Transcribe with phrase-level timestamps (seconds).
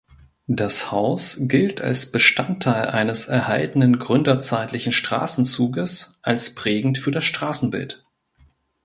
[0.47, 8.03] Das Haus gilt als Bestandteil eines erhaltenen gründerzeitlichen Straßenzuges als prägend für das Straßenbild.